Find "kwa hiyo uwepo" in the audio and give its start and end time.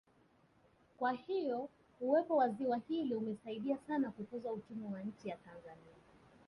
0.97-2.35